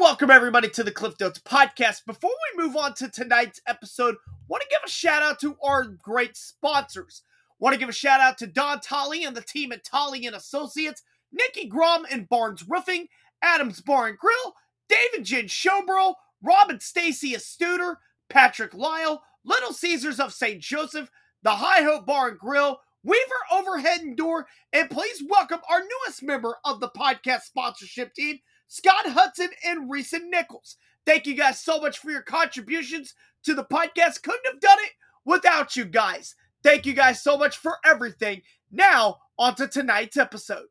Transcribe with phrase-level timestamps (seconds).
[0.00, 2.06] Welcome everybody to the Cliff Notes podcast.
[2.06, 4.14] Before we move on to tonight's episode,
[4.48, 7.22] want to give a shout out to our great sponsors.
[7.58, 10.34] Want to give a shout out to Don Tolly and the team at Tolly and
[10.34, 13.08] Associates, Nikki Grom and Barnes Roofing,
[13.42, 14.54] Adams Bar and Grill,
[14.88, 17.96] David Jen Schoeberl, Robin Stacia Studer,
[18.30, 20.62] Patrick Lile, Little Caesars of St.
[20.62, 21.10] Joseph,
[21.42, 23.20] the Hi-Ho Bar and Grill, Weaver
[23.52, 28.38] Overhead and Door, and please welcome our newest member of the podcast sponsorship team,
[28.72, 30.76] Scott Hudson and Reese Nichols.
[31.04, 34.22] Thank you guys so much for your contributions to the podcast.
[34.22, 34.92] Couldn't have done it
[35.24, 36.36] without you guys.
[36.62, 38.42] Thank you guys so much for everything.
[38.70, 40.66] Now, on to tonight's episode.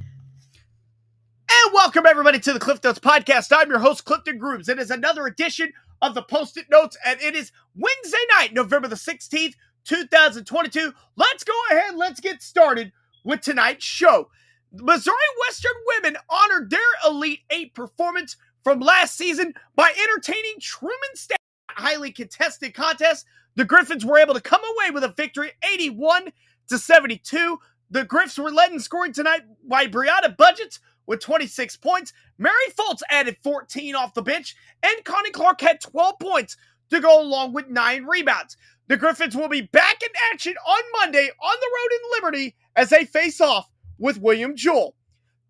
[0.00, 3.52] And welcome everybody to the Cliff Notes podcast.
[3.56, 4.68] I'm your host, Clifton Grooms.
[4.68, 8.96] It is another edition of the Post-it Notes, and it is Wednesday night, November the
[8.96, 10.92] 16th, 2022.
[11.14, 12.90] Let's go ahead, let's get started
[13.22, 14.28] with tonight's show.
[14.72, 21.38] Missouri Western women honored their Elite Eight performance from last season by entertaining Truman State.
[21.70, 23.26] Highly contested contest.
[23.56, 26.32] The Griffins were able to come away with a victory 81
[26.68, 27.58] to 72.
[27.90, 32.12] The Griffs were led in scoring tonight by Brianna Budgets with 26 points.
[32.36, 36.56] Mary Fultz added 14 off the bench, and Connie Clark had 12 points
[36.90, 38.56] to go along with nine rebounds.
[38.88, 42.90] The Griffins will be back in action on Monday on the road in Liberty as
[42.90, 44.94] they face off with William Jewell.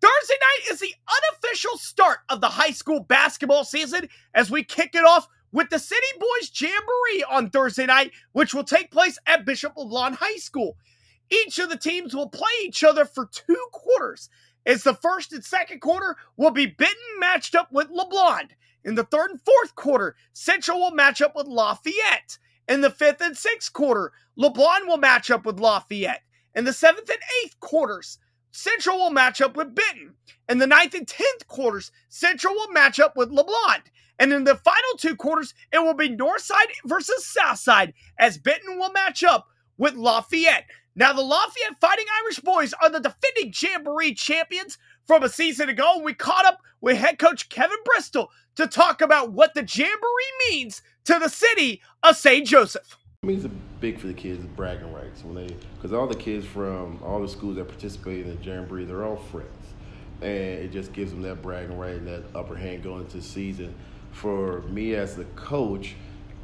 [0.01, 4.95] Thursday night is the unofficial start of the high school basketball season as we kick
[4.95, 9.45] it off with the City Boys Jamboree on Thursday night, which will take place at
[9.45, 10.77] Bishop LeBlond High School.
[11.29, 14.29] Each of the teams will play each other for two quarters.
[14.65, 18.49] As the first and second quarter will be Benton matched up with LeBlond.
[18.83, 22.37] In the third and fourth quarter, Central will match up with Lafayette.
[22.67, 26.23] In the fifth and sixth quarter, LeBlond will match up with Lafayette.
[26.55, 28.17] In the seventh and eighth quarters,
[28.51, 30.13] Central will match up with Benton.
[30.47, 33.83] In the ninth and tenth quarters, Central will match up with LeBlond.
[34.17, 38.91] And in the final two quarters, it will be Northside versus Southside as Benton will
[38.91, 39.47] match up
[39.77, 40.65] with Lafayette.
[40.95, 46.01] Now, the Lafayette Fighting Irish Boys are the defending Jamboree champions from a season ago.
[46.03, 50.81] We caught up with head coach Kevin Bristol to talk about what the Jamboree means
[51.05, 52.45] to the city of St.
[52.45, 52.97] Joseph.
[53.23, 55.23] It means it's big for the kids bragging rights.
[55.23, 58.85] When they because all the kids from all the schools that participate in the jamboree
[58.85, 59.49] they're all friends.
[60.21, 63.23] And it just gives them that bragging right and that upper hand going into the
[63.23, 63.73] season.
[64.11, 65.95] For me as the coach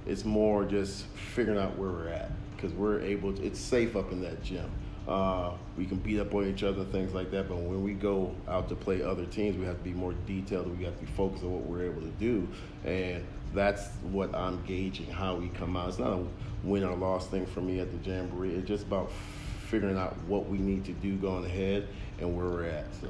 [0.06, 4.12] it's more just figuring out where we're at because we're able to, it's safe up
[4.12, 4.70] in that gym
[5.08, 8.34] uh, we can beat up on each other things like that but when we go
[8.48, 11.12] out to play other teams we have to be more detailed we have to be
[11.12, 12.48] focused on what we're able to do
[12.86, 13.24] and
[13.56, 15.90] that's what I'm gauging how we come out.
[15.90, 16.24] It's not a
[16.64, 18.54] win or loss thing for me at the Jamboree.
[18.54, 19.12] It's just about
[19.70, 21.88] figuring out what we need to do going ahead
[22.20, 22.86] and where we're at.
[23.02, 23.08] So.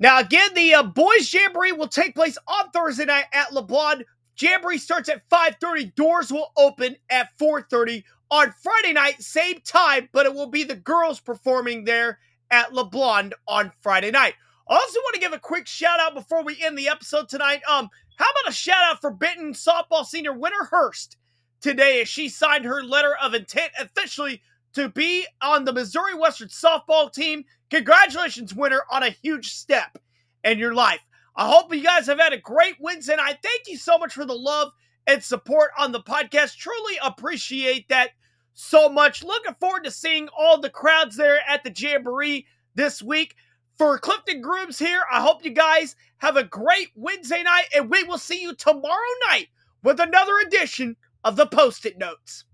[0.00, 4.04] Now, again, the uh, boys' jamboree will take place on Thursday night at LeBlond.
[4.40, 5.94] Jamboree starts at 5:30.
[5.94, 10.76] Doors will open at 4:30 on Friday night, same time, but it will be the
[10.76, 12.18] girls performing there
[12.50, 14.34] at LeBlond on Friday night.
[14.68, 17.62] I also want to give a quick shout out before we end the episode tonight.
[17.68, 21.16] Um, how about a shout out for Benton softball senior Winter Hurst
[21.60, 24.42] today as she signed her letter of intent officially
[24.74, 27.44] to be on the Missouri Western softball team.
[27.70, 29.98] Congratulations, Winter, on a huge step
[30.44, 31.00] in your life.
[31.34, 34.24] I hope you guys have had a great Wednesday I Thank you so much for
[34.24, 34.72] the love
[35.06, 36.56] and support on the podcast.
[36.56, 38.10] Truly appreciate that
[38.58, 39.22] so much.
[39.22, 43.36] Looking forward to seeing all the crowds there at the Jamboree this week.
[43.76, 48.02] For Clifton Grooms here, I hope you guys have a great Wednesday night, and we
[48.02, 49.46] will see you tomorrow night
[49.84, 52.44] with another edition of the Post-it Notes.